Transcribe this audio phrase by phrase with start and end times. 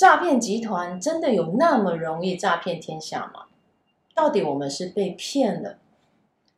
[0.00, 3.48] 诈骗集团真的有那么容易诈骗天下吗？
[4.14, 5.76] 到底我们是被骗了，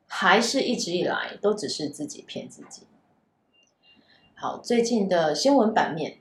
[0.06, 2.83] 还是一直以来都只是自己骗自己？
[4.36, 6.19] 好，最近的新闻版面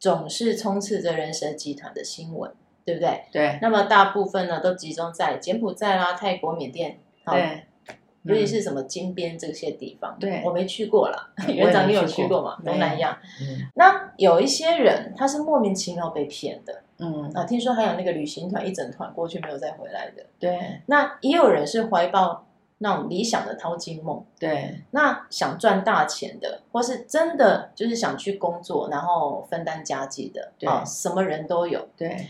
[0.00, 2.52] 总是充斥着人蛇集团的新闻，
[2.84, 3.26] 对不对？
[3.30, 3.60] 对。
[3.62, 6.98] 那么大部分呢，都集中在柬埔寨啦、泰国、缅甸。
[7.24, 7.67] 对。
[8.28, 11.30] 尤其是什么金边这些地方，对，我没去过啦。
[11.48, 12.56] 园长，你有去过吗？
[12.64, 13.18] 东南亚。
[13.40, 13.66] 嗯。
[13.74, 16.82] 那有一些人，他是莫名其妙被骗的。
[16.98, 17.30] 嗯。
[17.34, 20.24] 啊，听说还有那个旅行团一整团过去没有再回来的。
[20.38, 20.82] 对。
[20.86, 22.46] 那也有人是怀抱
[22.78, 24.24] 那种理想的淘金梦。
[24.38, 24.82] 对。
[24.90, 31.88] 那想赚大钱的，或是真的就是想去工作，然后分担家计的，对，什么人都有。
[31.96, 32.26] 对。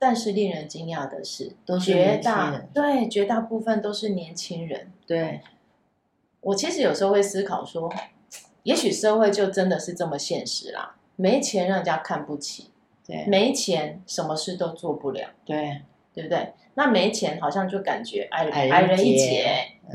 [0.00, 4.90] 但是令人惊讶的是，绝大对绝大部分都是年轻人。
[5.06, 5.42] 对，
[6.40, 7.92] 我其实有时候会思考说，
[8.62, 12.70] 也许社会就真的是这么现实啦，没钱让人家看不起，
[13.06, 15.82] 对，没钱什么事都做不了，对，
[16.14, 16.54] 对不对？
[16.74, 19.44] 那没钱好像就感觉矮矮矮人一截，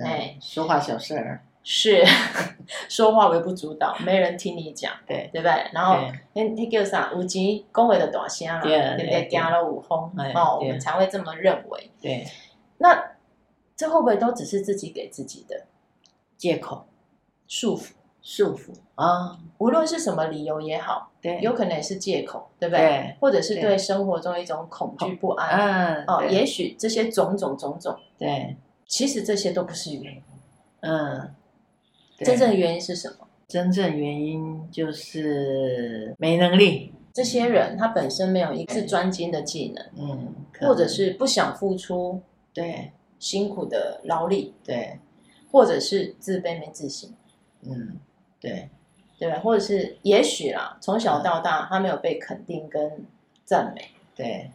[0.03, 1.41] 哎，说话小事儿。
[1.67, 2.05] 是，
[2.87, 5.51] 说话微不足道，没人听你讲，对对不对？
[5.73, 5.97] 然后
[6.33, 7.11] 那那叫啥？
[7.15, 9.27] 有钱讲话就大声了，对不对？
[9.27, 9.99] 惊了有风
[10.35, 11.91] 哦，我们才会这么认为。
[11.99, 12.23] 对，
[12.77, 13.03] 那
[13.75, 15.65] 这会不会都只是自己给自己的
[16.37, 16.85] 借口、
[17.47, 19.39] 束缚、束缚啊？
[19.57, 23.15] 无论是什么理由也好，对，有可能也是借口，对不对？
[23.19, 28.55] 或者是对生活中一种恐惧不安，嗯，哦，也许这些种种种种，对，
[28.85, 30.21] 其实这些都不是原因，
[30.81, 31.33] 嗯。
[32.17, 33.27] 真正的原因是什么？
[33.47, 36.91] 真正原因就是没能力。
[37.13, 42.21] 这些人他本身没有一个是专精的技能，嗯，或者是不想付出，
[42.53, 44.99] 对，辛苦的劳力，对，
[45.51, 47.13] 或者是自卑没自信，
[47.61, 47.99] 嗯，
[48.41, 48.67] 对，
[49.19, 49.39] 对吧？
[49.39, 53.05] 或者是也许啦，从小到大他没有被肯定跟
[53.45, 54.49] 赞美，对，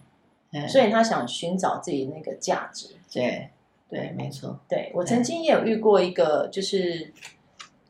[0.66, 3.48] 所以他想寻找自己那个价值，对，
[3.88, 4.58] 对，没错。
[4.68, 7.12] 对，我曾经也有遇过一个，就是。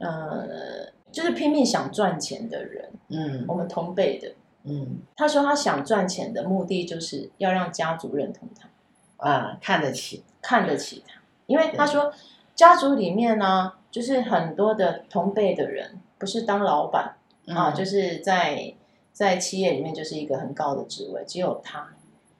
[0.01, 4.33] 呃，就是拼命想赚钱的人，嗯，我们同辈的，
[4.65, 12.13] 嗯，他说他想赚钱的目的就是要让家族认同他，啊，看得起，看得起他，因为他说
[12.55, 18.75] 家族里面呢，就是很多的同辈的人不是当老板啊，就是在
[19.13, 21.89] 在企业里面就是一个很高的职位，只有他，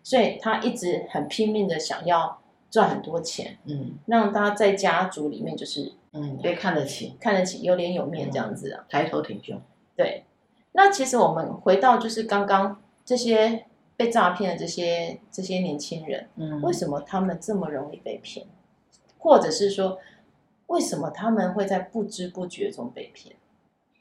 [0.03, 2.40] 所以他一直很拼命的想要
[2.71, 5.93] 赚很多钱，嗯，让他在家族里面就是。
[6.13, 9.63] 嗯，被看得起，看得起，有脸有面这样子啊，抬头挺胸。
[9.95, 10.25] 对，
[10.73, 13.67] 那其实我们回到就是刚刚这些
[13.97, 18.45] 被诈骗的这些这些年轻人，嗯，为什么他们这么容易被骗？
[19.19, 19.99] 或者是说，
[20.67, 23.37] 为什么他们会在不知不觉中被骗？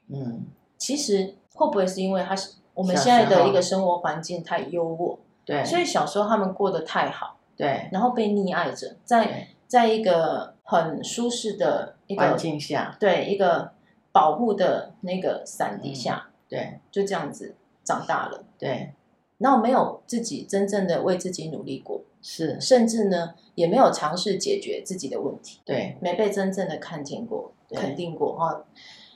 [0.08, 0.48] 嗯，
[0.80, 13.74] 其实会不会是因为他是我们现在的一个生活环境太优渥，对，所以小时候他们过得太好，对，然后被溺爱着，在在一个很舒适的一个环境下，对一个
[14.14, 18.94] 保护的那个伞底下，嗯，对，就这样子长大了，对，
[19.40, 28.64] 然后没有自己真正的为自己努力过，是，甚至呢也没有尝试解决自己的问题，对，没被真正的看见过、肯定过哈，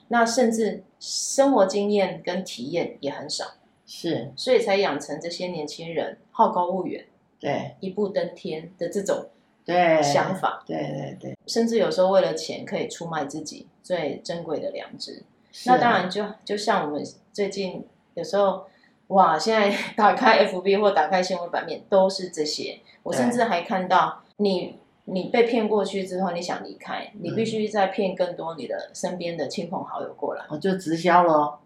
[0.09, 3.45] 那甚至生活经验跟体验也很少，
[3.85, 7.05] 是，所以才养成这些年轻人好高骛远，
[7.43, 9.27] 对，一步登天的这种。
[9.65, 15.23] 对想法，对对对，甚至有时候为了钱可以出卖自己最珍贵的良知。
[15.65, 18.65] 那当然就就像我们最近有时候，
[19.07, 22.77] 哇，现在打开 FB 或打开新闻版面都是这些。
[23.03, 31.57] 我甚至还看到你你被骗过去之后，你想离开，你必须再骗更多你的身边的亲朋好友过来，我就直销了，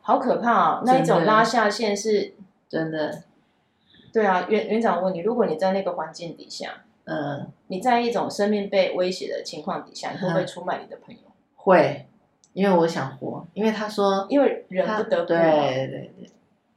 [0.00, 0.82] 好可怕啊！
[0.84, 2.34] 那一种拉下线是
[2.68, 3.22] 真的。
[4.18, 6.82] 对啊，园园长问你，如果你在那个环境底下。
[7.04, 11.20] 嗯，你在一种生命被威胁的情况底下，你会不会出卖你的朋友？
[11.54, 12.08] 会，
[12.52, 13.46] 因为我想活。
[13.54, 15.28] 因为他说，因为人不得不。
[15.28, 15.86] 对对
[16.18, 16.30] 对，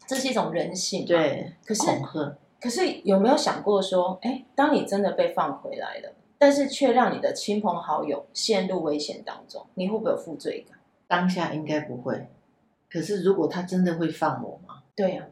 [0.06, 1.04] 这是一种人性。
[1.04, 1.82] 对，可是。
[2.62, 10.78] 可是有没有想过说，哎，当你真的被放回来了，但是却让你的亲朋好友陷入危险当中，你会不会有负罪感？
[11.08, 12.28] 当下应该不会。
[12.88, 14.84] 可是如果他真的会放我吗？
[14.96, 15.26] 对呀，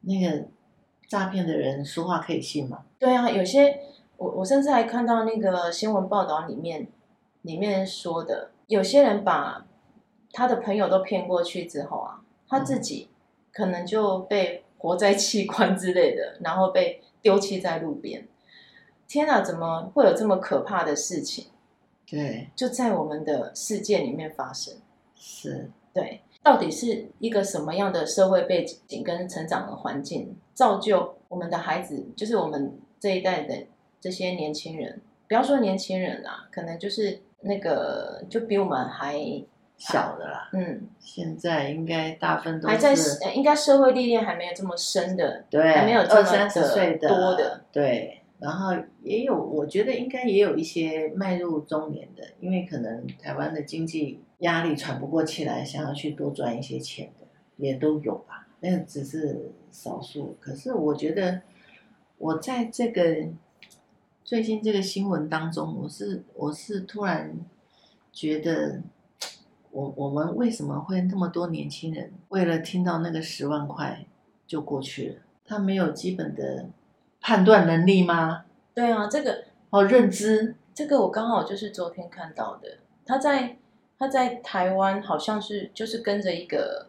[0.00, 0.46] 那个。
[1.08, 2.84] 诈骗的人说话可以信吗？
[2.98, 3.80] 对啊，有些
[4.16, 6.88] 我我甚至还看到那个新闻报道里面
[7.42, 9.66] 里面说的，有些人把
[10.32, 13.08] 他的朋友都骗过去之后啊，他自己
[13.52, 18.26] 可能就被活在器官之类的，然后被丢弃在路边。
[19.06, 21.46] 天哪，怎么会有这么可怕的事情？
[22.06, 24.74] 对，就在我们的世界里面发生。
[25.14, 33.54] 是，对，到底是一个什么样的社会背景跟成长的环境，造就我们的孩子，就是我们这一代的
[33.98, 39.18] 这些年轻人，不要说年轻人啦，可能就是那个就比我们还
[39.78, 40.50] 小的啦。
[40.52, 42.94] 嗯，现在应该大部分都还在，
[43.34, 48.20] 应该社会历练还没有这么深的，对，还没有这么二三十岁的多的，对。
[48.44, 57.26] 然后也有，我觉得应该也有一些迈入中年的，因为可能台湾的经济压力喘不过气来，想要去多赚一些钱的，
[57.56, 58.46] 也都有吧。
[58.60, 60.36] 那只是少数。
[60.38, 61.40] 可是我觉得，
[62.18, 63.28] 我在这个
[64.22, 67.34] 最近这个新闻当中，我是我是突然
[68.12, 68.82] 觉得，
[69.70, 74.04] 我我们为什么会那么多年轻人为了听到那个十万块
[74.46, 75.16] 就过去了？
[75.46, 76.68] 他没有基本的。
[77.26, 78.44] 判断能力吗？
[78.74, 82.68] 对啊，这个哦，认知这个我刚好就是昨天看到的。
[83.06, 83.56] 他在
[83.98, 86.88] 他在台湾好像是就是跟着一个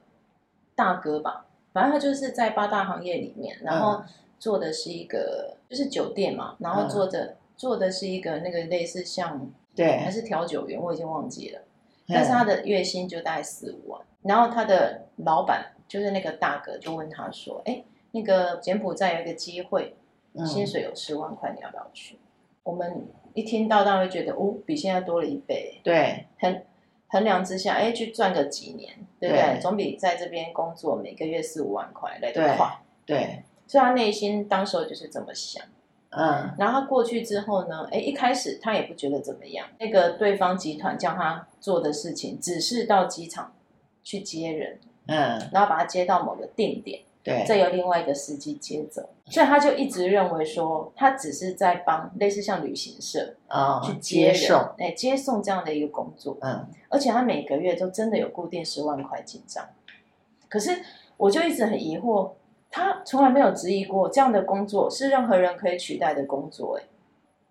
[0.75, 4.03] 大哥吧，反正他就是在八大行业里面，然后
[4.37, 11.61] 做的是一个、嗯、就是酒店嘛，然后做的、嗯、做的是一个那个类似像对还是调酒员，我已经忘记了。
[12.09, 19.95] 但是他的月薪就大概四五万，然后他的老板就是那个大哥就问他说：“哎，那个柬埔寨有一个机会。”
[20.43, 22.17] 薪水有十万块，你要不要去？
[22.63, 23.05] 我们
[23.35, 25.79] 一听到，当然会觉得哦，比现在多了一倍。
[25.83, 26.63] 对，衡
[27.09, 29.43] 衡量之下，哎，去赚个几年，对不对？
[29.43, 32.79] 对，总比在这边工作每个月四五万块来得快。
[33.05, 35.63] 对，对，所以他内心当时候就是这么想。
[36.09, 39.67] 嗯，然后他过去之后呢，哎，一开始他也不觉得怎么样。
[39.79, 43.53] 那个对方集团叫他做的事情，只是到机场
[44.01, 47.01] 去接人，嗯，然后把他接到某个定点。
[47.25, 59.67] 对，再由另外一个司机接走，所以他就一直认为说，他只是在帮类似像旅行社啊、哦、去接，接送，哎，接送这样的一个工作，嗯，而且他每个月都真的有固定十万块进账。
[60.47, 60.79] 可是
[61.17, 62.33] 我就一直很疑惑，
[62.69, 66.83] 他从来没有质疑过这样的工作是任何人可以取代的工作，哎，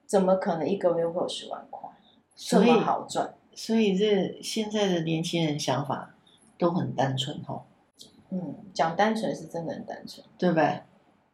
[0.06, 1.90] 怎么可能一个月会有十万块
[2.36, 3.34] 这么好赚？
[3.56, 6.14] 所以这现在的年轻人想法
[6.56, 7.62] 都很单纯哦。
[8.34, 10.80] 嗯，讲单纯是真的很单纯，对不对？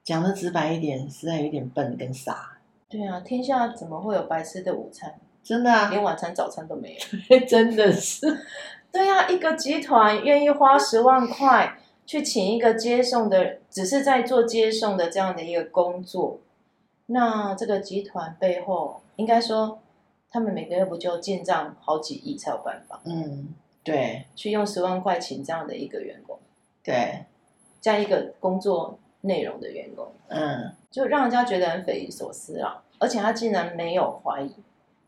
[0.05, 2.58] 讲的直白一点，实在有点笨跟傻。
[2.91, 5.14] 对啊，天下怎么会有白吃的午餐？
[5.43, 6.99] 真的啊，连晚餐、早餐都没
[7.31, 8.26] 有， 真的是。
[8.93, 16.41] 对啊，一个集团愿意花十万块去请一个接送的，只是在做接送的这样的一个工作，
[17.06, 19.79] 那这个集团背后，应该说，
[20.31, 23.00] 他们每个月不就进账好几亿才有办法？
[23.05, 26.38] 嗯，对，去用十万块请这样的一个员工。
[26.90, 27.25] 对，
[27.81, 32.82] 这样一个工作内容的员工，嗯，就让人家觉得很匪夷所思啊！
[32.98, 34.52] 而且他竟然没有怀疑，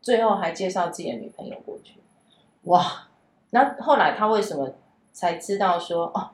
[0.01, 1.99] 最后还介绍自己的女朋友过去，
[2.63, 3.09] 哇！
[3.49, 4.73] 那后来他为什么
[5.11, 6.31] 才知道说哦，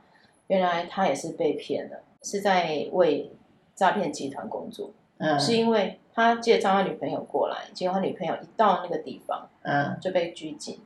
[0.48, 3.32] 原来他也是被骗了，是在为
[3.76, 4.92] 诈骗集团工作？
[5.18, 10.80] 嗯，是因为他介绍他女朋友过来，结果他女朋友一到那个地方，嗯，就被拘禁，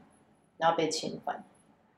[0.57, 1.43] 然后被侵犯，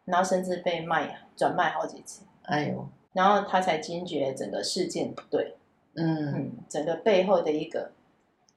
[0.04, 2.24] 然后甚至被卖转卖好几次。
[2.46, 5.56] 哎呦，然后他才惊觉整个事件不对，
[5.96, 7.92] 嗯，嗯，整个背后的一个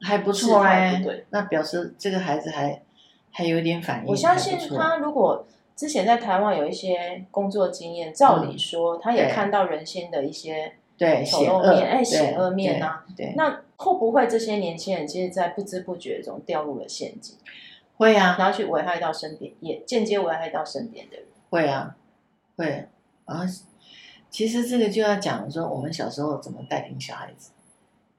[0.00, 2.82] 还不错哎，对，那表示这个孩子还
[3.30, 4.10] 还有点反应。
[4.10, 17.36] 我相信他如果之前在台湾有一些工作经验，照理说、嗯、他也看到人心的一些对丑陋面，哎，险恶面啊，对，那会不会这些年轻人其实，在不知不觉中掉入了陷阱？
[17.96, 21.26] 会啊，然后去危害到身边，也间接危害到身边的人。
[21.48, 21.96] 会啊，
[22.56, 22.88] 会
[23.24, 23.46] 啊。
[24.30, 27.50] 其实这个就要讲说，我们小时候怎么带领小孩子，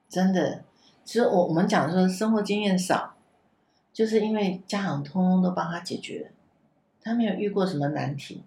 [0.09, 0.63] 真的，
[1.05, 3.15] 其实我我们讲说生活经验少，
[3.93, 6.31] 就是因为家长通通都帮他解决，
[7.01, 8.43] 他没有遇过什么难题，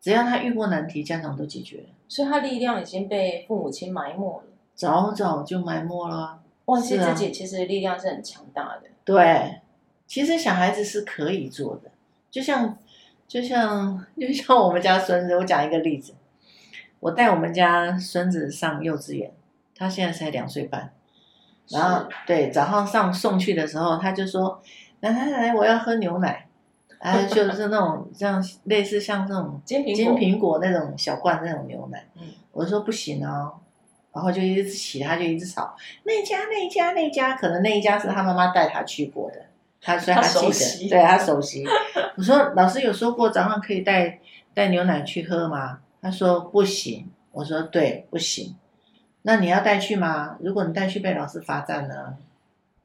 [0.00, 8.84] 只要他遇过难题，家长都解决了，所以他力量已经被父母亲埋没了，早早就埋没了，忘记自己其实力量是很强大的。
[9.04, 9.60] 对，
[10.06, 11.90] 其实小孩子是可以做的，
[12.30, 12.78] 就像
[13.26, 16.14] 就像就像我们家孙子，我讲一个例子。
[17.00, 19.32] 我带我们家孙子上幼稚园，
[19.76, 20.92] 他现在才两岁半，
[21.68, 24.62] 然后对早上上送去的时候，他就说
[25.00, 26.46] ：“来来来，我要喝牛奶。”
[27.00, 32.06] 啊，就是那种这样类似像这种 金苹果那种小罐那种牛奶。
[32.16, 33.54] 嗯，我说不行哦，
[34.12, 39.46] 然后就一直起，他就一直吵那家那家那家，可能那一家是他妈妈带他去过的，
[39.80, 41.64] 他所以他记得，对他熟悉。
[42.18, 44.18] 我说老师有说过早上可以带
[44.52, 45.78] 带牛奶去喝吗？
[46.00, 47.10] 他说不行。
[47.32, 48.56] 我说对，不行。
[49.22, 50.36] 那你要带去吗？
[50.40, 52.16] 如果你带去被老师罚站呢？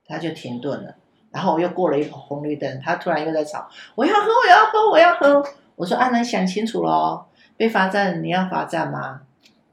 [0.07, 0.95] 他就停顿了。
[1.31, 5.43] 然后我又过了一红绿灯，他突然又在吵，我要喝，我要喝，我要喝。
[5.75, 7.25] 我说啊，那想清楚喽，
[7.57, 9.21] 被罚站你要罚站吗？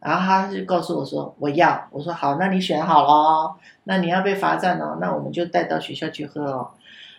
[0.01, 1.87] 然后他就告诉我说我要。
[1.91, 6.71] 我说好，那你选好了，那你要被罚站哦，那我们就带到学校去喝哦。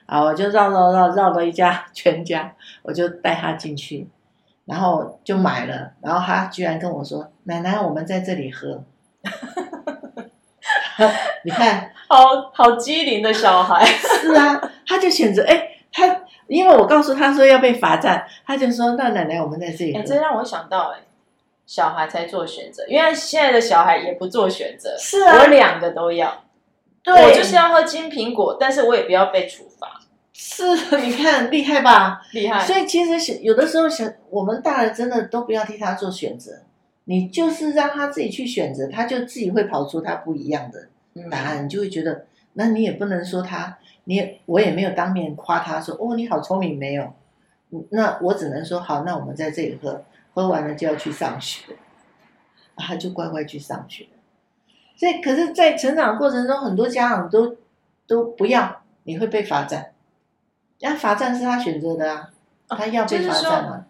[0.08, 4.08] 啊，我就绕绕绕绕了一家全家，我就带他进去，
[4.66, 5.92] 然后就买了。
[6.02, 8.84] 然后他居然跟我说：“奶奶，我们在这里喝。
[11.44, 13.86] ”你看，好好机灵的小孩。
[13.86, 21.00] 是啊，他就选择哎，他因为我告诉他说要被罚站，他就说：“那奶奶，我们在这里喝。”哎，这让我想到哎。
[21.66, 24.94] 小孩才做选择，因为现在的小孩也不做选择。
[25.00, 26.44] 是啊，我两个都要。
[27.02, 30.02] 对，我就是要喝金苹果，但是我也不要被处罚。
[30.34, 30.64] 是，
[30.98, 32.22] 你看厉害吧？
[32.34, 32.66] 厉害。
[32.66, 36.64] 所以其实有的时候想，我们大人真的都不要替他做选择，
[37.06, 40.90] 你就是让他自己去选择，他就自己会跑出他不一样的
[41.30, 47.14] 答案，嗯、你就会觉得，那你也不能说他，你也我也没有当面夸他说，哦，你好聪明，没有。
[47.90, 50.04] 那我只能说，好，那我们在这里喝。
[50.36, 51.62] 喝完了就要去上学，
[52.76, 54.08] 他就乖乖去上学。
[54.96, 57.56] 所以，可是，在成长过程中，很多家长都
[58.08, 59.93] 都不要，你会被罚站。
[60.84, 62.30] 那罚站是他选择的啊，
[62.70, 63.86] 他要被罚站啊。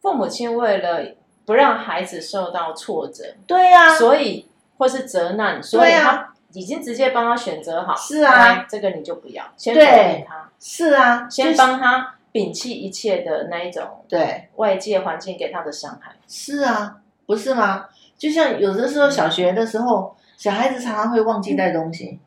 [0.00, 1.14] 父母亲为了
[1.46, 7.94] 不让孩子受到挫折，对呀，所以或是责难，所以他已经直接帮他选择好。
[7.94, 10.50] 是啊，这个你就不要，先否定他。
[10.58, 12.14] 是啊，先帮他。
[12.34, 17.86] 摒弃一切的那一种，对外界环境给他的伤害，是啊，不是吗？
[18.18, 22.18] 就像有的时候小学的时候，小孩子常常会忘记带东西，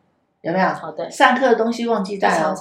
[0.48, 0.70] 有没有？
[0.70, 2.56] 好的，上课的东西忘记带了，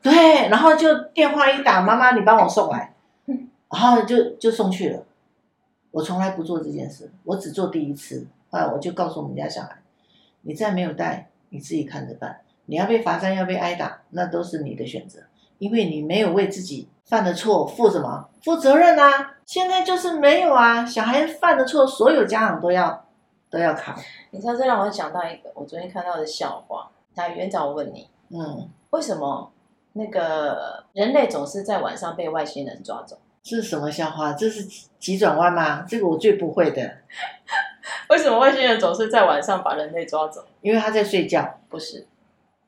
[0.00, 2.94] 对，然后就电话一打，妈妈你帮我送来，
[3.26, 5.02] 然后就就送去了。
[5.90, 9.76] 我从来不做这件事，我只做第一次，后来我就告诉我们家小孩，
[10.42, 12.40] 你再没有带，你自己看着办。
[12.66, 15.20] 你要被罚站，要被挨打，那都是你的选择。
[15.58, 18.28] 因为你没有为自己犯的错负什么？
[18.42, 19.36] 负责任啊！
[19.44, 20.84] 现在就是没有啊！
[20.84, 23.06] 小孩犯的错，所有家长都要
[23.50, 23.94] 都要扛。
[24.30, 26.90] 你知道这让我想到一个我昨天看到的笑话。
[27.16, 29.50] 那园长，我问你，嗯，为什么
[29.94, 33.18] 那个人类总是在晚上被外星人抓走？
[33.42, 34.34] 这是什么笑话？
[34.34, 35.84] 这是急转弯吗？
[35.88, 36.98] 这个我最不会的。
[38.10, 40.44] 为什么外星人总是在晚上把人类抓走？
[40.60, 41.58] 因为他在睡觉。
[41.68, 42.06] 不是。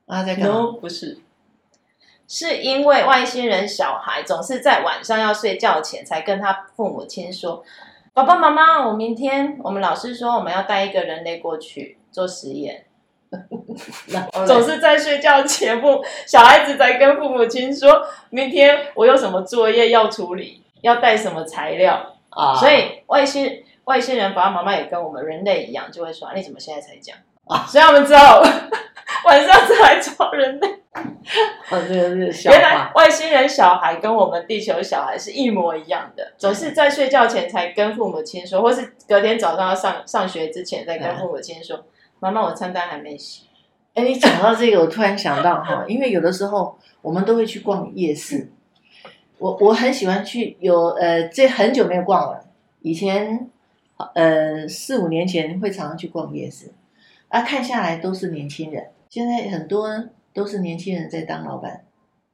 [0.07, 1.19] 他在干嘛？No，不是。
[2.27, 7.63] 是因为外星人小孩总是在晚上要睡觉前才跟他父母亲说
[8.15, 12.87] ：“爸爸妈妈，我明天我们老师说我们要带一个人类过去做实验。”
[14.47, 27.17] 总是在睡觉前，不小孩子在跟父母亲说：“明天我有什么作业要处理，要带什么材料啊？”所以外星外星人爸爸妈妈也跟我们人类一样，就会说：“你怎么现在才讲？”
[27.47, 28.43] 啊，所以我们知道
[29.25, 30.69] 晚上才来找人类。
[31.71, 41.85] 哦，这个是小原来外星人小孩跟我们地球小孩是一模一样的，总是在睡觉前才跟父母亲说，或是隔天早上要上上学之前再跟父母亲说
[42.21, 43.47] ：“妈妈，我餐单还没洗。”
[43.95, 48.51] 哎，你讲到这个，我突然想到哈，因为有的时候我们都会去逛夜市，
[49.39, 52.45] 我我很喜欢去，有呃，这很久没有逛了，
[52.81, 53.49] 以前
[54.15, 56.73] 呃四五年前会常常去逛夜市，
[57.29, 60.09] 啊，看下来都是年轻人，现在很多。
[60.35, 61.85] 都是年轻人在当老板，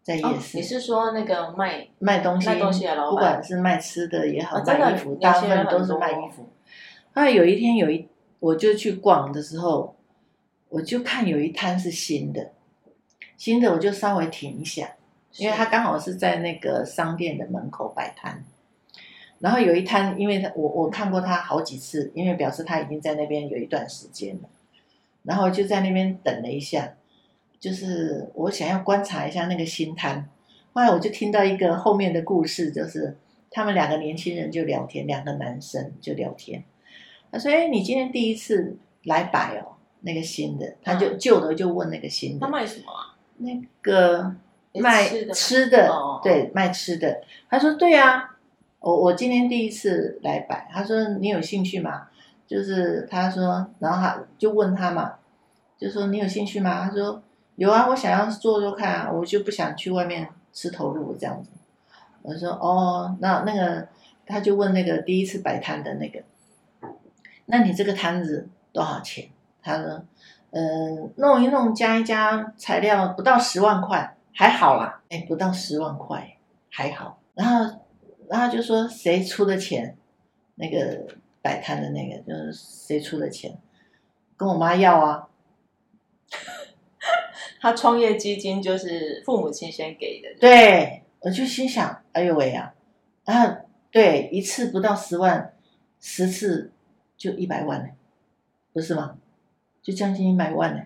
[0.03, 0.27] 在夜市。
[0.27, 6.47] 哦、你是说那个卖卖东西、卖东西的老板，不管是卖吃的也好，哦、卖衣服，大部分都是卖衣服。
[7.15, 8.07] 后来有一天有一，
[8.45, 9.97] 我就去逛的时候，
[10.69, 12.53] 我就看有一摊是新的，
[13.39, 14.97] 新的我就稍微停一下，
[15.37, 18.45] 因为他刚好是在那个商店的门口摆摊。
[19.39, 24.49] 然后有一摊，因为他我我看过他好几次，因为表示他已经在那边有一段时间了，
[25.23, 26.95] 然后就在那边等了一下。
[27.59, 30.29] 就是我想要观察一下那个新摊，
[30.75, 33.17] 后来我就听到一个后面的故事，就是
[33.51, 36.63] 他们两个年轻人就聊天，两个男生就聊天。
[37.35, 43.17] 他说：“哎，你今天第一次来摆哦，那个新的。”他就旧的就问那个新的，他卖什么啊？
[43.39, 44.33] 那个
[44.75, 45.91] 卖吃的，
[46.23, 47.21] 对，卖吃的。
[47.51, 48.37] 他说：“对啊，
[48.79, 52.07] 我我今天第一次来摆。”他说：“你有兴趣吗？”
[52.47, 55.15] 就是他说，然后他就问他嘛，
[55.77, 57.21] 就说：“你有兴趣吗？”他说。
[57.57, 61.51] 有啊，我想要做做看啊，我就不想去外面吃投入这样子。
[62.23, 63.87] 我说哦，那那个
[64.27, 66.19] 他就问那个第一次摆摊的那个，
[67.47, 69.29] 那你这个摊子多少钱？
[69.63, 70.05] 他说，
[70.51, 76.37] 嗯、呃，弄一弄加一加材料不到十万块，还好啦，哎，不到十万块
[76.71, 77.19] 还好。
[77.35, 77.81] 然后，
[78.29, 79.97] 然后就说谁出的钱？
[80.57, 81.07] 那个
[81.43, 83.59] 摆摊的那个就是谁出的钱？
[84.37, 85.29] 跟我妈要啊。
[87.61, 90.29] 他创业基金就是父母亲先给的。
[90.39, 92.75] 对，我就心想，哎呦喂呀，
[93.25, 93.61] 啊，
[93.91, 95.55] 对，一次不到十万，
[95.99, 96.71] 十次
[97.25, 97.89] 就一百万呢，
[98.75, 99.17] 不是吗？
[99.83, 100.83] 就将近一百万呢。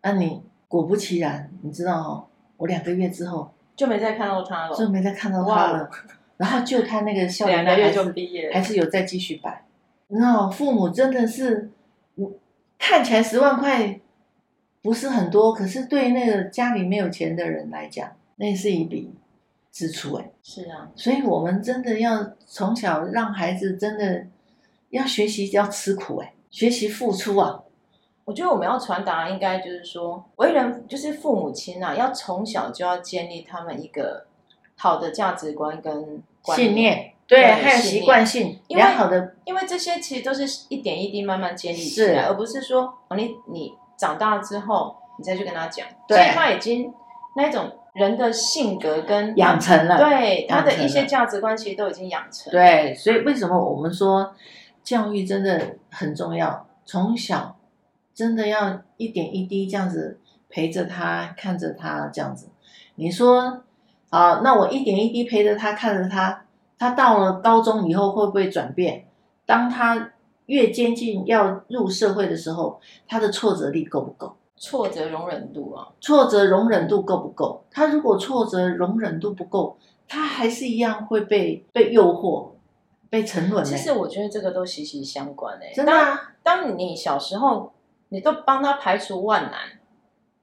[0.00, 5.90] 啊，你果不其然，你知道哦，我两个月之后就没再看到他了，就没再看到他了。
[6.38, 8.14] 然后就他那个校园的孩子，
[8.50, 9.66] 还是有再继续摆。
[10.08, 11.70] 然后父母真的是，
[12.78, 14.00] 看起来十万块
[14.80, 19.12] 不是很多，可是对那个家里没有钱的人来讲，那是一笔
[19.70, 20.30] 支出哎。
[20.42, 24.28] 是啊，所以我们真的要从小让孩子真的
[24.92, 27.60] 要学习要吃苦哎，学习付出啊。
[28.24, 34.26] 我觉得我们要传达应该就是说，为人就是父母亲啊，要从小就要建立他们一个
[34.76, 36.22] 好的价值观跟
[36.54, 46.94] 信念，对，还有习惯性良好的，因为这些其实都是一点一滴慢慢建立起来，而不是说你你长大了之后你再去跟他讲，对，所以他已经
[47.34, 54.32] 那种人的性格跟养成了，对他的一些价值观其实都已经养成了，对，所以为什么我们说
[54.82, 57.56] 教育真的很重要，从小。
[58.14, 60.20] 真的要一点一滴这样子
[60.50, 62.50] 陪着他，看着他这样子。
[62.96, 63.62] 你说，
[64.10, 66.44] 啊，那我一点一滴陪着他，看着他，
[66.78, 69.06] 他到了高中以后会不会转变？
[69.46, 70.12] 当他
[70.44, 74.36] 越接近要入社会的时候，他的挫折力够不够？
[74.58, 77.64] 挫折容忍度啊，挫折容忍度够不够？
[77.70, 82.50] 他如果挫折容忍度不够，他还是一样会被被诱惑，
[83.12, 83.62] 被沉沦。
[83.62, 85.70] 其实我觉得这个都息息相关诶。
[85.74, 87.70] 真的啊，当，当你小时候。
[88.14, 89.54] 你都帮他排除万难，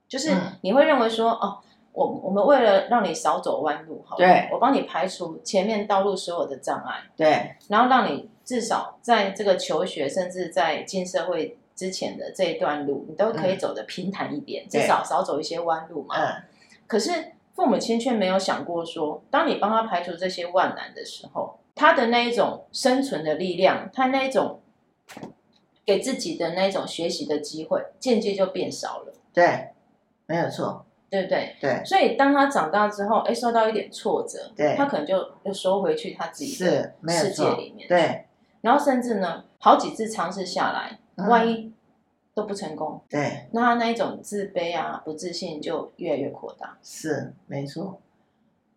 [0.08, 1.58] 就是你会认为说，嗯、哦，
[1.92, 16.16] 我我们为了让你少走弯路，好，对，我帮你排除前面道路所有的障碍，对，然后让你至少在这个求学，甚至在进社会之前的这一段路，你都可以走得平坦一点，嗯、至少少走一些弯路嘛。
[16.18, 16.42] 嗯。
[16.88, 24.60] 可是父母亲却没有想过说，当你帮他排除这些万难的时候，他的那一种生存的力量，他那一种。
[25.82, 29.12] 给自己的那一种学习的机会，间接就变少了。
[29.32, 29.70] 对，
[30.26, 31.56] 没有错，对不对？
[31.60, 31.82] 对。
[31.84, 37.88] 所以当他长大之后，哎，受到一点挫折，对，他可能就又收回去他自己的世界里面。
[37.88, 38.24] 对。
[38.60, 41.72] 然后甚至呢，好几次尝试下来，嗯、万一
[42.34, 46.78] 都不成功，对，那他那一种自卑啊、不自信就越来越扩大。
[46.84, 48.00] 是，没错。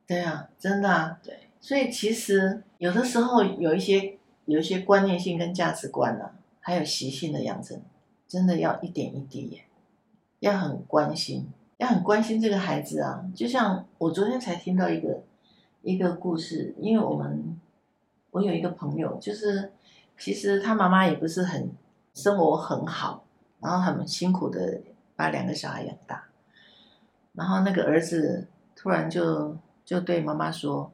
[0.08, 1.20] 对啊，真的啊。
[1.22, 1.38] 对。
[1.64, 6.36] 所以其实有的时候有一些有一些观念性跟价值观呢、啊。
[6.66, 7.82] 还有习性的养成，
[8.26, 9.66] 真的要一点一滴耶，
[10.40, 11.46] 要很关心，
[11.76, 13.26] 要很关心这个孩子啊。
[13.36, 15.24] 就像我昨天才听到一个
[15.82, 17.60] 一个故事，因为我们
[18.32, 19.74] 我有一个朋友，就是
[20.18, 21.70] 其实他妈妈也不是很
[22.14, 23.26] 生活很好，
[23.60, 24.80] 然后很辛苦的
[25.18, 26.30] 把两个小孩养大，
[27.34, 30.90] 然后那个儿子突然就就对妈妈说：“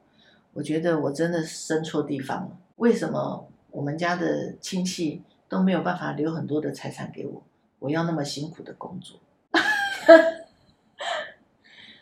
[0.59, 7.41] 我觉得我真的生错地方了，为什么我们家的亲戚？”都没有办法留很多的财产给我，
[7.79, 9.19] 我要那么辛苦的工作，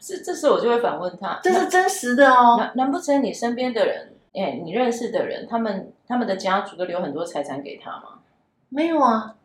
[0.01, 2.57] 这这时候我就会反问他，这是真实的哦。
[2.57, 8.19] 难难不成你身边的人，哎，你认识的人，他们他们的家族都留很多财产给他吗？
[8.67, 9.37] 没有啊，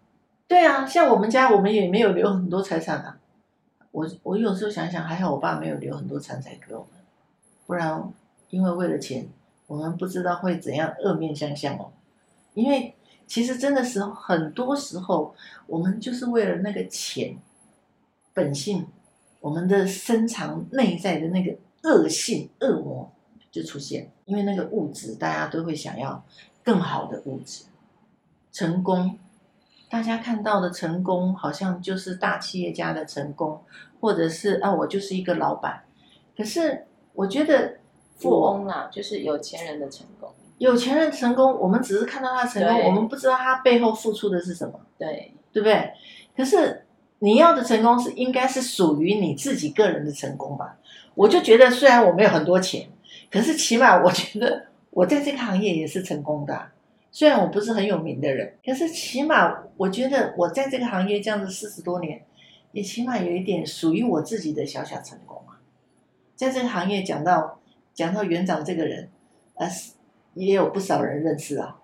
[0.49, 3.21] 对啊，像我们家，我们也没有留很多财产啊。
[3.93, 6.89] 我我有时候想想，还好我爸没有留很多财产给我们，
[7.69, 8.13] 不然
[8.53, 9.27] 因为为了钱，
[9.67, 11.91] 我们不知道会怎样恶面相向哦，
[12.55, 12.95] 因为。
[13.25, 15.35] 其实真的是很多时候，
[15.67, 17.35] 我们就是为了那个钱，
[18.35, 18.87] 本性，
[19.41, 23.11] 我们的深藏内在的那个恶性恶魔
[23.51, 24.11] 就出现。
[24.27, 26.23] 因为那个物质，大家都会想要
[26.63, 27.65] 更好的物质，
[28.53, 29.19] 成功，
[29.89, 33.63] 大家看到的成功好像就是大企业家的成功，
[33.99, 35.85] 或者是啊，我就是一个老板。
[36.37, 36.85] 可是
[37.15, 37.79] 我觉得
[38.23, 40.31] 富翁啦，就是有钱人的成功。
[40.59, 45.91] 有钱人成功，我们只是看到他成功，我们不知道他背后付出的是什么，对，对不对？
[46.37, 46.85] 可是
[47.19, 50.79] 你要的成功是应该是属于你自己个人的成功吧？
[51.15, 52.89] 我就觉得，虽然我没有很多钱，
[53.31, 56.69] 可是起码我觉得我在这个行业也是成功的。
[57.11, 62.23] 虽然我不是很有名的人，可是起码我觉得我在这个行业这样子四十多年，
[62.73, 65.61] 也起码有一点属于我自己的小小成功啊。
[66.35, 67.61] 在这个行业讲到
[67.95, 69.09] 讲到园长这个人，
[69.55, 69.69] 呃。
[70.35, 71.77] 也有不少人认识啊，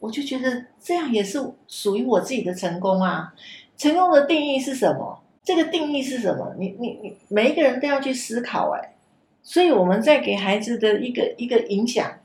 [0.00, 3.32] 我就觉得这样也是属于我自己的成功啊。
[3.76, 5.22] 成功的定义是什么？
[5.44, 6.56] 这个定义是什么？
[6.58, 8.96] 你你你，每一个人都要去思考哎。
[9.44, 12.18] 所以我们在给孩子的一个一个影响，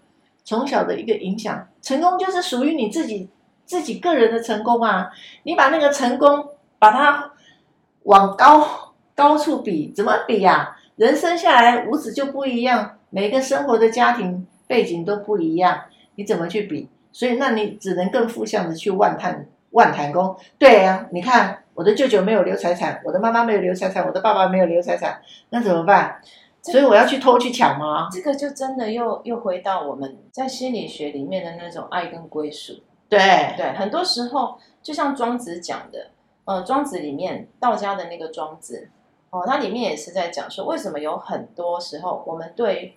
[0.43, 3.29] 从小的一个影响，成功就是属于你自己
[3.63, 5.11] 自己个人的成功啊！
[5.43, 6.47] 你把那个成功
[6.79, 7.31] 把它
[8.05, 15.83] 往高高处比，怎么比呀、人生下来五指就不一样，每个生活的家庭背景都不一样，
[16.15, 16.89] 你怎么去比？
[17.11, 20.35] 所以那你只能更负向的去万叹万谈功。
[20.57, 21.59] 对呀、啊，你看。
[21.75, 26.21] 我的舅舅没有留财产，我的妈妈没有留财产，我的爸爸没有留财产，那怎么办？
[26.61, 28.07] 所以我要去偷去抢吗？
[28.11, 32.73] 这个就真的又又回到我们在心理学里面的那种爱跟归属。
[33.09, 33.17] 对
[33.57, 36.11] 对，很多时候就像庄子讲的，
[36.45, 38.91] 呃，庄子里面道家的那个庄子，
[39.31, 42.95] 哦，它里面也是在讲说，为什么有很多时候我们对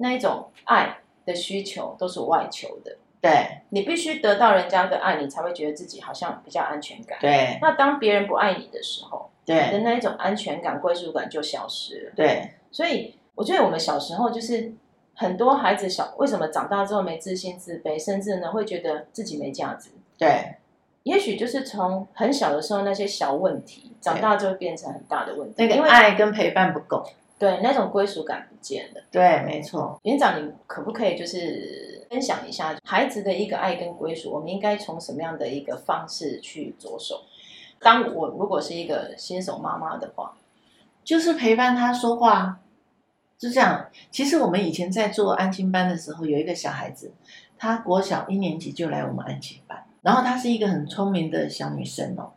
[0.00, 2.96] 那一种爱的需求都是外求的。
[3.22, 7.18] 对，你必须得到人家的爱，你才会觉得自己好像比较安全感。
[7.20, 12.12] 对，那当别人不爱你的时候，对，你的那一种安全感、归属感就消失了。
[12.16, 14.72] 对，所以我觉得我们小时候就是
[15.14, 19.90] 很多孩子小为什么长大之后没自信、自卑，甚至呢会觉得自己没价值。
[20.16, 20.54] 对，
[21.02, 25.56] 也许就是从很小的时候那些小问题，长大就会变成很大的问题。
[25.58, 27.06] 那个爱跟陪伴不够，
[27.40, 29.02] 对，那种归属感不见了。
[29.10, 29.98] 对，没错。
[30.04, 31.98] 园长，你可不可以就是？
[32.10, 37.22] 分享一下孩子的一个爱跟归属，我们应该从什么样的一个方式去着手？
[37.78, 40.36] 当我如果是一个新手妈妈的话，
[41.04, 42.58] 就是陪伴他说话，
[43.38, 43.86] 就这样。
[44.10, 47.12] 其实我们以前在做安亲班的时候，有一个小孩子，
[47.56, 52.32] 他国小一年级就来我们安亲班，然后她是一个很聪明的小女生哦，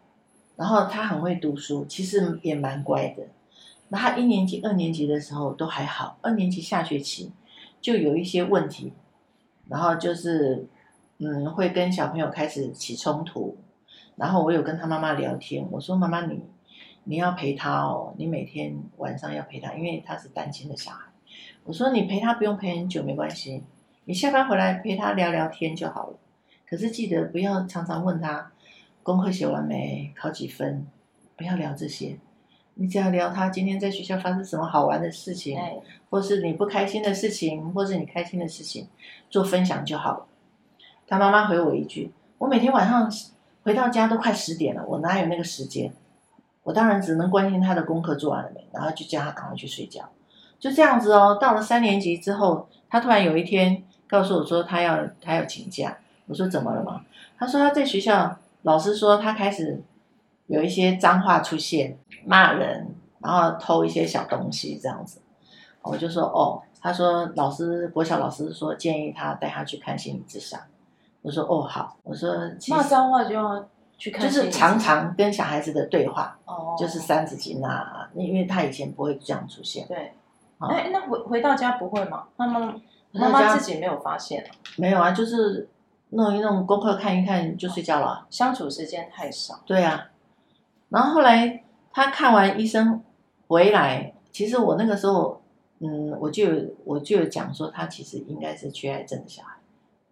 [0.55, 3.23] 然后她很会读书，其实也蛮乖的。
[3.93, 7.31] 那她一年级、二年级的时候都还好，二年级下学期
[7.79, 8.91] 就有一些问题。
[9.69, 10.67] 然后就是，
[11.19, 13.55] 嗯，会跟小朋友开始起冲突。
[14.15, 16.41] 然后我有跟他妈妈聊天，我说：“妈妈，你
[17.03, 21.05] 你要陪他哦，你每天晚上要陪他，因为他是单亲的小孩。
[21.63, 23.63] 我说你陪他不用陪很久，没关系，
[24.05, 26.17] 你下班回来陪他聊聊天就好了。
[26.67, 28.51] 可是记得不要常常问他
[29.03, 30.87] 功课写完没，考几分，
[31.37, 32.17] 不要聊这些。”
[32.75, 35.59] 你只要聊他今天在学校发生什么好玩的事情，
[36.09, 38.87] 或是你不开心的事情，或是你开心的事情，
[39.29, 40.25] 做分享就好了。
[41.07, 43.11] 他妈妈回我一句：“我每天晚上
[43.63, 45.93] 回到家都快十点了，我哪有那个时间？
[46.63, 50.09] 我当然只能关心他的功课做完了没，然后就叫他赶快去睡觉。”
[50.59, 51.37] 就这样子哦。
[51.39, 55.97] 到了三年级之后，他突然有一天告诉我说他要他要请假。
[56.25, 57.05] 我说怎么了嘛？
[57.37, 59.83] 他说他在学校老师说他开始。
[60.47, 65.21] 有一些脏话出现，骂人，然后偷一些小东西这样子，
[65.81, 70.59] 我就说哦，他说老师国小老师说建议他带他去看心理咨商，
[71.21, 72.35] 我说哦好，我说
[72.67, 73.65] 骂脏话就要
[73.97, 80.13] 去看，就是常常跟小孩子的对话，哦，就是三字经啊，因为他以前不会这样出现，对，
[80.59, 82.25] 哎，那回回到家不会吗？
[82.35, 82.59] 妈妈
[83.13, 84.49] 妈妈自己没有发现啊？
[84.75, 85.69] 没有啊，就是
[86.09, 90.09] 弄一弄功课看一看就睡觉了，相处时间太少，对啊。
[90.93, 93.01] 然后后来他看完医生
[93.47, 95.41] 回来，其实我那个时候，
[95.79, 96.45] 嗯，我就
[96.85, 99.55] 我就讲说，他其实应该是缺爱症的小孩，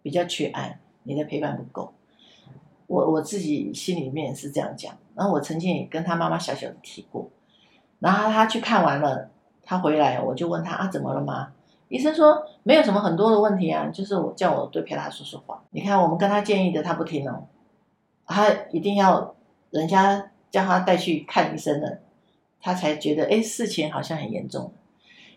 [0.02, 1.92] 比较缺爱，你的陪伴不够。
[2.88, 4.92] 我我自己心里面是这样讲。
[5.14, 7.30] 然后我曾经也跟他妈妈小小的提过。
[8.00, 9.30] 然后他去看完了，
[9.62, 11.52] 他回来我就问他啊，怎么了吗？
[11.90, 15.62] 医生说没有什么很多的问题啊，就是我叫我多陪他说说话。
[15.70, 17.44] 你看我们跟他建议的他不听哦，
[18.26, 19.36] 他一定要
[19.70, 20.31] 人家。
[20.52, 21.98] 叫他带去看医生了，
[22.60, 24.72] 他才觉得哎，事情好像很严重。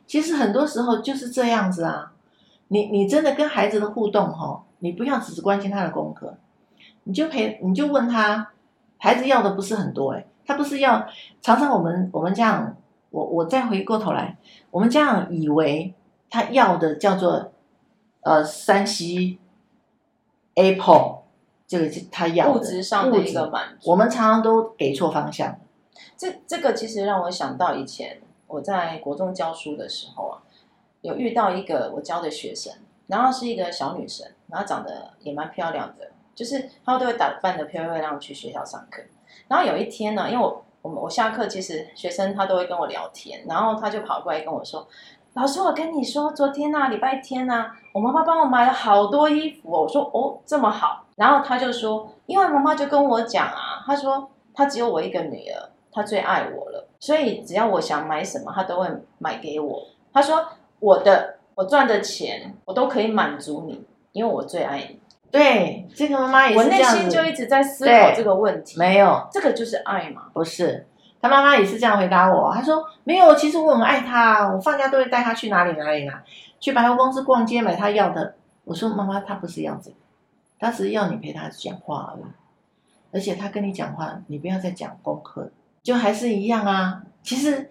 [0.06, 2.12] 其实很多时候就是这样子啊，
[2.68, 6.38] 你你真的跟孩子的互动哈，你不要只是关心他的功课，
[7.06, 8.52] 你就陪你就问他，
[8.98, 11.08] 孩子要的不是很多哎，他不是要
[11.42, 12.76] 常常我们我们这样，
[13.10, 14.38] 我我再回过头来，
[14.70, 15.94] 我们这样以为
[16.30, 17.54] 他要的叫做
[18.22, 19.40] 呃三 C
[20.56, 21.25] Apple。
[21.76, 25.60] 这个是他要物质上的一个满足，我们常常都给错方向。
[26.18, 30.42] 这这个其实让我想到以前我在国中教书的时候啊，
[31.02, 32.74] 有遇到一个我教的学生，
[33.08, 39.02] 然后是一个小女生，然后长得也蛮漂亮的，就是她都会打扮的漂漂亮亮去学校上课。
[39.48, 44.88] 然后有一天呢，因为我我我下课，其实学生他都会跟我聊天，然后他就跑过来跟我说。
[45.34, 49.82] 老师，我跟你说，昨天呐、啊，礼拜天呐、啊，我妈妈帮我买了好多衣服哦。
[49.82, 51.05] 我说哦，这么好。
[51.16, 59.82] 然后他就说，因为妈妈就跟我讲啊，他说他只有我一个女儿，他最爱我了，所以只要我想买什么，他都会买给我。
[60.14, 60.46] 他说
[60.80, 65.00] 我的我赚的钱，我都可以满足你，因为我最爱你。
[65.32, 68.80] 对，这个妈妈也是这样，我内心就一直在思考这个问题。
[68.80, 70.24] 没有，这个就是爱嘛？
[70.34, 70.88] 不是，
[71.22, 72.54] 他妈妈也是这样回答我。
[72.54, 76.24] 他说没有，其实我很爱他，我放假都会带他去哪里哪里哪，
[76.60, 78.36] 去百货公司逛街买他要的。
[78.64, 79.98] 我说妈妈，他不是要这个，
[80.60, 82.24] 他只是要你陪他讲话而已。
[83.12, 85.52] 而且他跟你讲话，你不要再讲功课，
[85.84, 87.04] 就还是一样啊。
[87.24, 87.70] 其实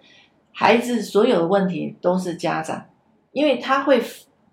[0.51, 2.85] 孩子所有的问题都是家长，
[3.31, 4.03] 因为他会。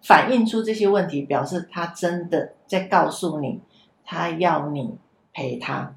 [0.04, 3.60] 反映出这些问题，表示他真的在告诉你，
[4.04, 4.98] 他要你
[5.32, 5.94] 陪他，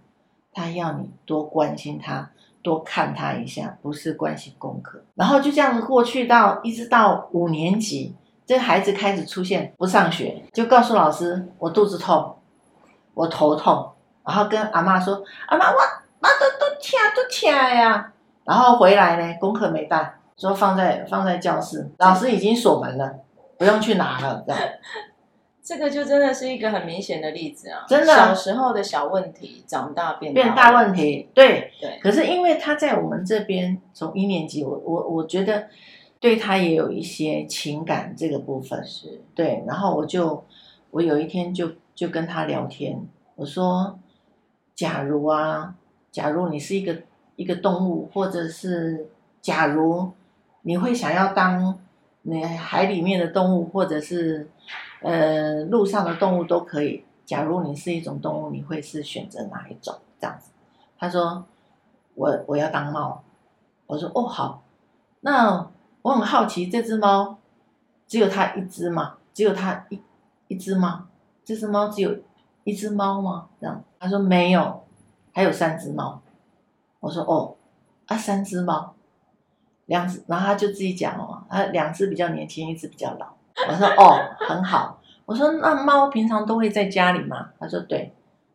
[0.53, 2.29] 他要你多关心他，
[2.61, 5.03] 多看他一下，不是关心功课。
[5.15, 8.13] 然后就这样子过去到一直到五年级，
[8.45, 12.37] 这个孩子开始出现不上学，就告诉老师我肚子痛，
[13.13, 13.91] 我头痛，
[14.25, 15.77] 然后跟阿妈说，阿妈我
[16.19, 23.15] 妈都都疼都疼呀，然后回来呢功课没带，说放在放在教室，老师已经锁门了。
[23.57, 24.61] 不用去拿了，这样。
[25.63, 27.85] 这个就真的是一个很明显的例子啊！
[27.87, 31.29] 真的，小时候的小问题，长大变大变大问题。
[31.33, 31.97] 对对。
[32.03, 35.67] 可是因为他在我们这边从一年级，我我我觉得
[36.25, 39.63] 对他也有一些情感这个部分是对。
[39.67, 40.43] 然后我就
[40.89, 42.99] 我有一天就就跟他聊天，
[43.35, 43.99] 我说：
[44.73, 45.75] 假如啊，
[46.11, 46.97] 假如你是一个
[47.35, 49.07] 一个动物，或者是
[49.39, 50.11] 假如
[50.63, 51.77] 你会想要当。
[52.27, 54.49] 那海里面的动物，或者是
[55.01, 57.03] 呃路上的动物都可以。
[57.23, 59.93] 假如你是一种动物，你会是选择哪一种？
[60.19, 60.49] 这样子，
[60.97, 61.45] 他说
[62.15, 63.23] 我我要当猫。
[63.85, 64.63] 我说哦好，
[65.21, 65.69] 那
[66.05, 67.39] 我很好奇，这只猫
[68.05, 69.15] 只有它一只吗？
[69.33, 69.99] 只有它一
[70.47, 71.07] 一只吗？
[71.43, 72.15] 这只猫只有
[72.63, 73.47] 一只猫吗？
[73.59, 74.83] 这样，他说没有，
[75.33, 76.21] 还有三只猫。
[76.99, 77.55] 我说哦
[78.05, 78.93] 啊，三只猫。
[79.87, 83.33] 两只，然后他就自己讲哦，啊，两只比较年轻，一只比较老。
[83.67, 85.01] 我说哦，很好。
[85.25, 87.49] 我说那猫平常都会在家里吗？
[87.59, 88.13] 他说对，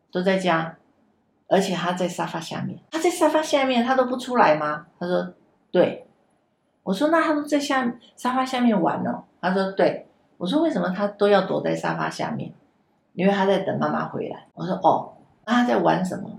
[0.09, 0.77] 都在家，
[1.49, 2.79] 而且它在沙发下面。
[2.91, 4.85] 它在沙发下面，它都不出来吗？
[4.97, 5.33] 他说
[5.69, 6.07] 对。
[6.83, 9.23] 我说那他都在下沙发下面玩哦。
[9.41, 10.07] 他说对。
[10.37, 12.51] 我说为什么他都要躲在沙发下面？
[13.13, 14.47] 因为他在等妈妈回来。
[14.55, 15.13] 我说哦，
[15.45, 16.31] 那他在玩什么？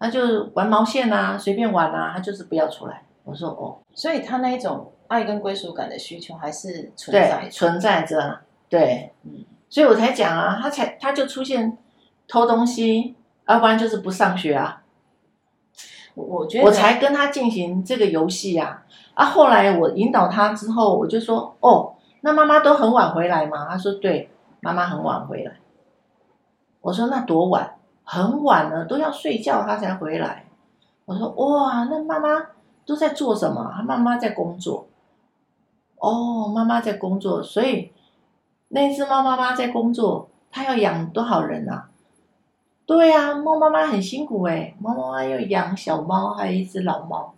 [0.00, 3.02] 他就玩毛线啊，随便玩啊，他就是不要出来。
[3.22, 11.78] 我说哦，所以他那一种爱跟归属感的需求还是存在对存在着，对，嗯，所以我才讲啊，他才他就出现
[12.26, 13.14] 偷东西，
[13.46, 14.82] 要不然就是不上学啊。
[16.16, 18.82] 我才跟他进行这个游戏啊，
[19.14, 23.68] 啊，后来我引导他之后，我就说哦，那妈妈都很晚回来吗？
[23.70, 25.52] 他说对，妈妈很晚回来。
[26.80, 27.74] 我说那多晚？
[28.02, 30.46] 很晚了，都要睡觉他才回来。
[31.04, 32.46] 我说哇，那妈妈。
[32.86, 33.68] 都在做什么？
[33.74, 34.86] 他妈妈在工作。
[35.98, 37.90] 哦，妈妈在工作，所以
[38.68, 41.88] 那只猫妈妈在工作，它要养多少人啊？
[42.86, 47.34] 对呀、啊，猫妈妈很辛苦哎，猫妈妈要养小猫，还有一只老猫，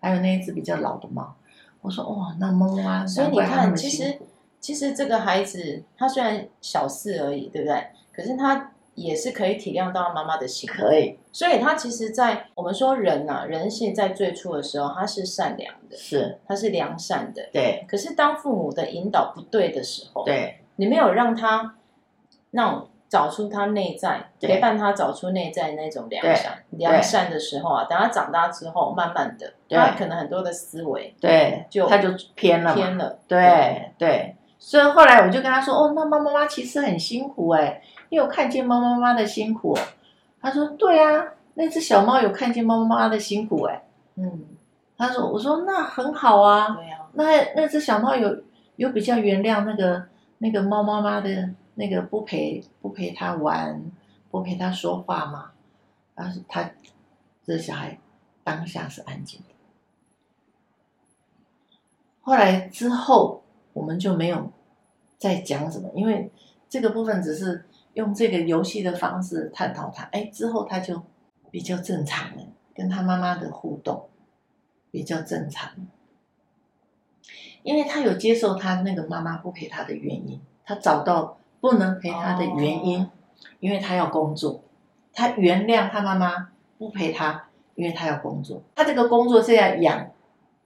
[0.00, 1.34] 还有那一只比较老的猫。
[1.82, 4.18] 我说哦，那猫妈妈，所以你看，其实
[4.60, 7.86] 其实这个孩子他虽然小四而已，对不对？
[8.12, 8.70] 可是他。
[8.96, 11.18] 也是可以体谅到妈妈的心，可以。
[11.32, 17.84] 所以他其实，在我们说人呐，人性在最初的时候，他是善良的，是，他是良善的，对。
[17.88, 21.74] 可是当父母的引导不对的时候，对，你没有让他
[22.52, 34.34] 那种找出他内在，陪伴他找出内在那种良善，良善的时候啊，等他长大之后，慢慢的，他可能很多的思维，对，就他就偏了，偏了，对对。
[34.58, 37.80] 所以后来我就跟他说，哦，那猫妈妈其实很辛苦哎。
[38.08, 39.78] 你有看见猫妈妈的辛苦？
[40.42, 41.24] 他说：“对啊，
[41.54, 43.80] 那只小猫有看见猫妈妈的辛苦哎。”
[44.18, 44.44] 嗯，
[44.98, 46.76] 他说：“我说那很好啊。
[46.76, 47.24] 对啊，那
[47.54, 48.36] 那只小猫有
[48.74, 50.02] 有比较原谅那个
[50.38, 51.30] 那个猫妈妈的
[51.74, 53.90] 那个不陪不陪他玩，
[54.30, 55.52] 不陪他说话吗？”
[56.16, 56.70] 他说：“他
[57.44, 57.98] 这小孩
[58.42, 59.54] 当下是安静的。
[62.20, 64.50] 后来之后我们就没有
[65.18, 66.30] 再讲什么，因为
[66.68, 71.00] 这个部分只是。”用这个游戏的方式探讨他，哎，之后他就
[71.52, 72.42] 比较正常了，
[72.74, 74.08] 跟他妈妈的互动
[74.90, 75.70] 比较正常，
[77.62, 83.10] 因为他有接受他那个妈妈不陪他的原因，他找到不能陪他的原因，
[83.58, 84.60] 因为他要工作，
[85.14, 90.10] 他原谅他妈妈不陪他，因为他要工作，他这个工作是要养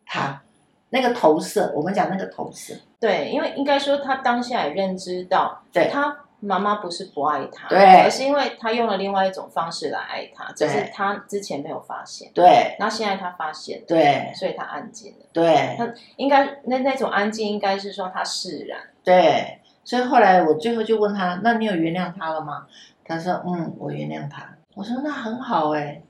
[0.04, 0.42] 他，
[0.90, 5.88] 那个投射，我们讲那个投射，对，因为应该说他当下也认知到，对。
[5.88, 6.24] 他。
[6.40, 19.57] 妈妈不是不爱他，对，而是因为他用了另外一种方式来爱他，只是他之前没有发现，对，然后现在他发现，对，所以他安静了，对，他应该那那种安静应该是说他释然，对，
[19.88, 22.66] 所以后来我最后就问他，那你有原谅他了吗？
[23.07, 24.46] 他说嗯，我原谅他。
[24.74, 26.03] 我说那很好哎。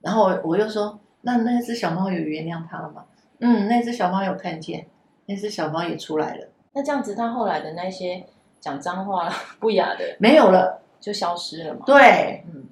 [0.00, 3.04] 然后我我又说，那那只小猫有原谅他了吗？
[3.38, 4.88] 嗯，那只小猫有看见，
[5.26, 6.48] 那只小猫也出来了。
[6.72, 8.26] 那这样子，他后来的那些
[8.58, 11.82] 讲脏话不雅的没有了，就消失了嘛？
[11.86, 12.64] 对，嗯，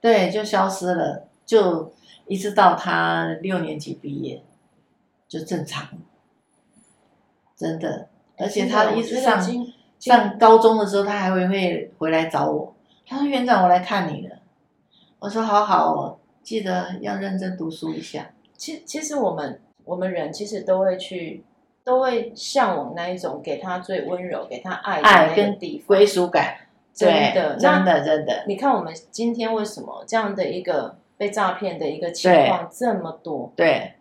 [0.00, 1.92] 对，就消失了，就
[2.26, 4.42] 一直到他六年级毕业，
[5.28, 5.86] 就正常，
[7.54, 8.08] 真的。
[8.38, 9.40] 而且他一直上
[9.98, 12.74] 上高中的时候，他还会会回来找我。
[13.06, 14.36] 他说：“园长，我来看你了。”
[15.20, 21.44] 我说：“好好哦，记得要认真读书一下。”其其实我们我们人其实都会去，
[21.84, 26.56] 都会向往那一种给他最温柔、给他爱爱跟归属感。
[26.92, 28.44] 真的，真的，真的。
[28.46, 33.52] 你看我们今天为什么这样的一个被诈骗的一个情况这么多？
[33.54, 33.92] 对，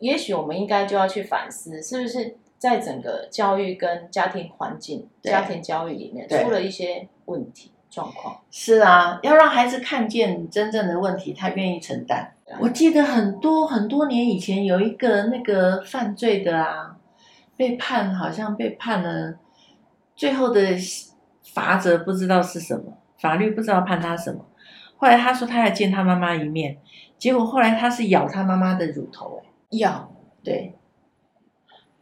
[0.00, 2.36] 也许我们应该就要去反思，是不是？
[2.58, 8.40] 在整个教育跟家庭环境、家庭教育里面出了一些问题状况。
[8.50, 12.34] 是啊，要让孩子看见真正的问题，他愿意承担。
[12.60, 16.96] 我记得很多很多年以前有一个那个犯罪的啊，
[17.56, 19.38] 被判好像被判了，
[20.16, 20.60] 最后的
[21.44, 22.84] 罚则不知道是什么，
[23.18, 24.44] 法律不知道判他什么。
[24.96, 26.78] 后来他说他要见他妈妈一面，
[27.18, 30.10] 结果后来他是咬他妈妈的乳头，咬，
[30.42, 30.74] 对。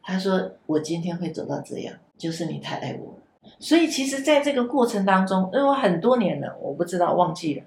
[0.09, 3.53] 他说：“我今天会走到这样，就是你太爱我了。
[3.59, 7.65] 所以其实，在这个过程当中，因为我很多年了，我不知道忘记了，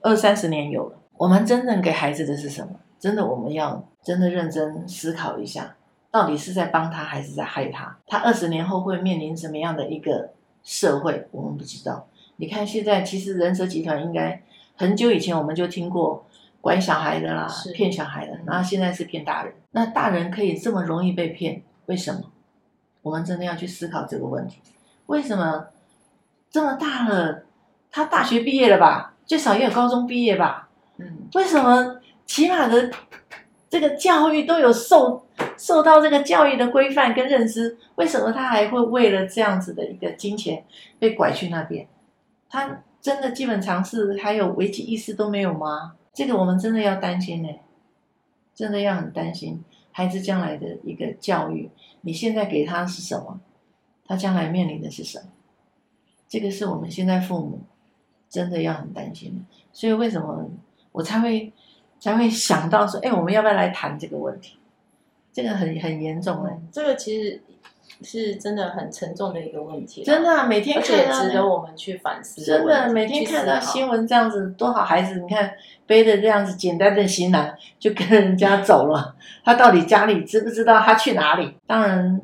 [0.00, 0.98] 二三十年有了。
[1.16, 2.72] 我们真正给孩子的是什么？
[2.98, 5.76] 真的，我们要真的认真思考一下，
[6.10, 7.96] 到底是在帮他，还是在害他？
[8.08, 10.30] 他二十年后会面临什么样的一个
[10.64, 11.28] 社会？
[11.30, 12.08] 我们不知道。
[12.38, 14.42] 你看，现在其实人蛇集团应该
[14.74, 16.24] 很久以前我们就听过。”
[16.62, 19.52] 拐小孩的啦，骗小孩的，然后现在是骗大人。
[19.72, 22.20] 那大人可以这么容易被骗，为什么？
[23.02, 24.60] 我们真的要去思考这个问题。
[25.06, 25.66] 为什么
[26.50, 27.42] 这么大了，
[27.90, 29.14] 他大学毕业了吧？
[29.26, 30.68] 最少也有高中毕业吧？
[30.98, 32.90] 嗯，为什么起码的
[33.68, 35.26] 这个教育都有受
[35.58, 37.76] 受到这个教育的规范跟认知？
[37.96, 40.64] 为什么他还会为了这样子的一个金钱
[41.00, 41.88] 被拐去那边？
[42.48, 45.94] 他真的基本常识还有危机意识都没有吗？
[46.12, 47.48] 这个我们真的要担心呢，
[48.54, 51.70] 真的要很担心孩子将来的一个教育。
[52.02, 53.40] 你现在给他是什么？
[54.04, 55.26] 他将来面临的是什么？
[56.28, 57.60] 这个是我们现在父母
[58.28, 59.56] 真的要很担心的。
[59.72, 60.50] 所以为什么
[60.92, 61.52] 我才会
[61.98, 64.58] 才会想到说，哎，我们要不要来谈这个问题？
[65.32, 67.40] 这个很很严重哎，这个其实。
[68.02, 72.42] 是真的很沉重的一个问题，真的、啊、每天看到，值得我们去反思。
[72.42, 75.52] 真的每天看到新闻这样子，多少孩子你看
[75.86, 81.54] 背着这样子简单的行囊就跟人家走了，他到底家里知不知道他去哪里？
[81.66, 82.20] 当然，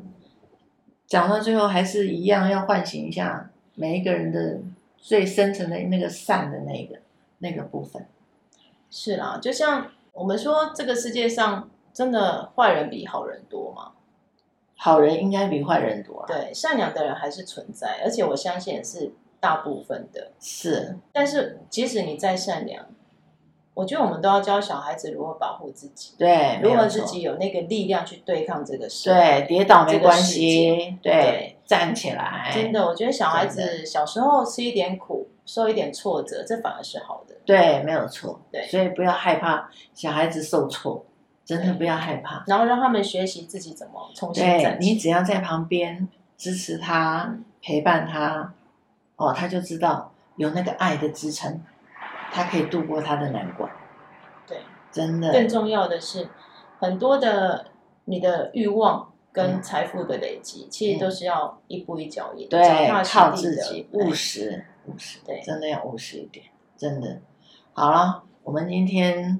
[1.07, 4.59] 讲到最后还是一样，要唤醒一下每一个人的
[4.97, 6.99] 最深层的那个善的那个
[7.39, 8.05] 那个部分。
[8.89, 13.91] 是啦，就像我们说，这个世界上真的坏人比好人多吗？
[14.81, 20.31] 好人应该比坏人多啊，对，善良的人还是存在，而且我相信也是大部分的。
[20.39, 22.85] 是，但是即使你再善良，
[23.73, 29.09] 我觉得我们都要教小孩子如何保护自己，对，如何自己有那个力量去对抗这个事。
[29.09, 32.49] 对，跌倒没关系，对，对，站起来。
[32.53, 37.35] 真的，我觉得小孩子小时候吃一点苦，受一点挫折，这反而是好的。
[37.43, 38.39] 对，没有错。
[38.49, 41.05] 对，所以不要害怕小孩子受挫。
[41.49, 44.75] 真的不要害怕，然后让他们学习自己怎么重新站起来。
[44.75, 46.07] 对，你只要在旁边
[46.37, 48.53] 支持他、嗯、陪伴他，
[49.15, 51.59] 哦，他就知道有那个爱的支撑，
[52.31, 53.67] 他可以度过他的难关。
[54.45, 54.59] 对，
[54.91, 55.31] 真的。
[55.31, 56.29] 更重要的是，
[56.77, 57.65] 很多的
[58.05, 66.45] 你的欲望跟财富的累积，嗯、其实都是要一步一脚印，对，靠自己，务实，务实，对，真的要务实一点，
[66.77, 67.19] 真的。
[67.73, 69.39] 好了，我们今天。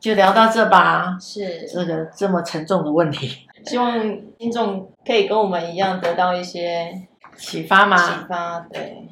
[0.00, 4.00] 就聊到这吧，是这个这么沉重的问题， 希望
[4.38, 7.96] 听众可以跟我们一样得到一些启发吗？
[7.98, 9.06] 启发，对，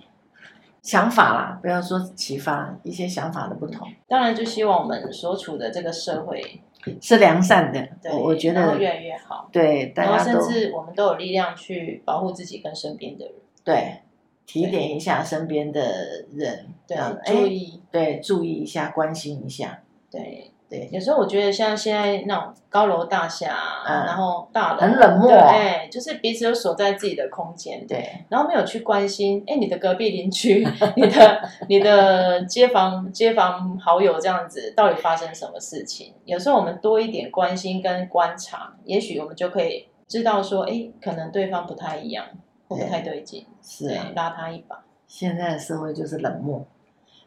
[0.82, 3.86] 想法啦，不要说启发，一些想法的不同。
[4.08, 6.62] 当然，就希望我们所处的这个社会
[7.02, 9.50] 是良善的，对，我觉得越来越好。
[9.52, 13.34] 对，大家然后甚至我们都有力量去保护自己跟身边的人。
[13.62, 14.00] 对，
[14.46, 20.50] 提点一下身边的人，对，注意，对，注意一下，关心一下，对。
[20.70, 23.56] 对，有时候我觉得像现在那种高楼大厦，
[23.86, 36.12] 嗯、然后大楼很冷漠，对，就是彼此都锁在自己的空间，对，然后没有去关心，哎，你的隔壁邻居， 你的你的街坊街坊好友这样子，到底发生什么事情？
[36.26, 42.26] 有时候我们多一点关心跟观察，也许我们就可以知道说，哎，可能对方不太一样，
[42.68, 44.84] 或不太对劲，是对，拉他一把。
[45.06, 46.66] 现在的社会就是冷漠。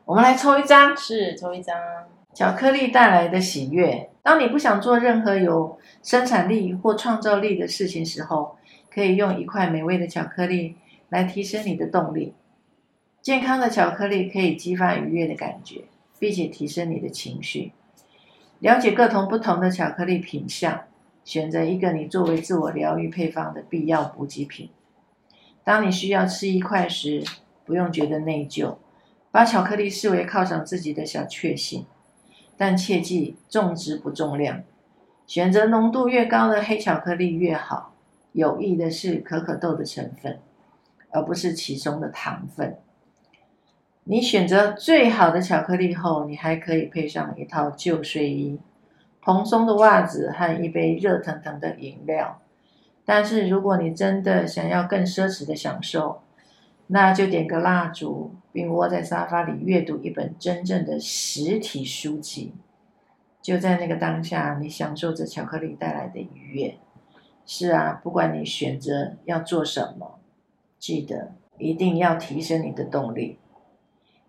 [0.05, 1.75] 我们来抽一张，是抽一张。
[2.33, 4.09] 巧克力带来的喜悦。
[4.23, 8.55] 当你不想做任何有生产力或创造力的事情时候，
[8.89, 10.75] 可以用一块美味的巧克力
[11.09, 12.33] 来提升你的动力。
[13.21, 15.85] 健康的巧克力可以激发愉悦的感觉，
[16.19, 17.71] 并且提升你的情绪。
[18.59, 20.81] 了解各种不同的巧克力品相，
[21.25, 24.69] 选择一个你作为自我疗愈配方的必要补给品。
[25.63, 27.23] 当你需要吃一块时，
[27.65, 28.75] 不用觉得内疚。
[29.31, 31.85] 把巧克力视为犒赏自己的小确幸，
[32.61, 34.61] 但切记重质不重量，
[35.25, 37.95] 选择浓度越高的黑巧克力越好。
[38.33, 40.37] 有益的是可可豆的成分，
[41.09, 42.77] 而不是其中的糖分。
[44.03, 48.59] 你选择最好的巧克力后，你还可以配上一套旧睡衣、
[49.23, 52.39] 蓬松的袜子和一杯热腾腾的饮料。
[53.03, 56.21] 但是如果你真的想要更奢侈的享受，
[56.93, 62.53] 那就点个蜡烛，并窝在沙发里阅读一本真正的实体书籍。
[63.41, 66.77] 就在那个当下，你享受着巧克力带来的愉悦。
[67.45, 70.19] 是啊，不管你选择要做什么，
[70.77, 73.39] 记得一定要提升你的动力，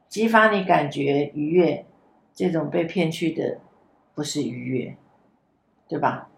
[0.09, 1.85] 激发你感觉愉悦。
[2.33, 3.59] 这种被骗去的
[4.15, 4.97] 不是愉悦，
[5.89, 6.29] 对吧？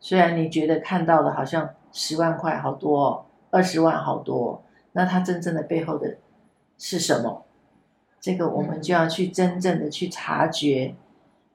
[0.00, 4.63] 虽然你觉得看到的好像十万块好多，二十万好多。
[4.96, 6.16] 那它真正的背后的
[6.78, 7.44] 是什么？
[8.20, 10.94] 这个我们就要去真正的去察觉。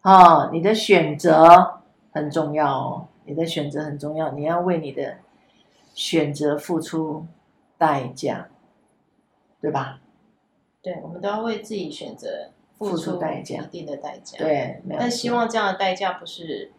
[0.03, 1.79] 哦，你的选择
[2.11, 5.17] 很重要哦，你的选择很重要，你要为你的
[5.93, 7.25] 选择付出
[7.77, 8.49] 代价，
[9.59, 9.99] 对吧？
[10.81, 14.37] 对，我们都要为自己选择付出代价，一定的代价。
[14.37, 16.71] 对，但希望这样的代价不是。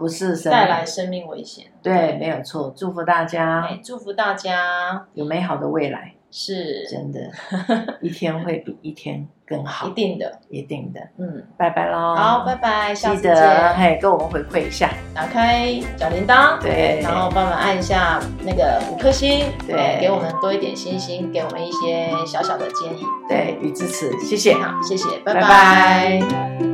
[0.00, 2.72] 不是带来生命危险，对，没有错。
[2.74, 5.04] 祝福大家，祝福大家。
[5.12, 6.88] 有美好的未来，是。
[6.90, 7.20] 真的，
[8.00, 11.00] 一天会比一天更好，一定的，一定的。
[11.18, 26.69] 嗯，拜拜喽，好，拜拜，记得嘿，跟我们回馈一下，打开小铃铛，对，然后帮忙按一下那个五颗星，对，给我们多一点星星，给我们一些小小的建议，对与支持，谢谢，好，谢谢，拜拜。